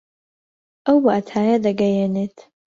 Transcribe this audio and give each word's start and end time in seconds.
ئەو 0.85 0.97
واتایە 1.05 1.57
دەگەیەنێت 1.65 2.37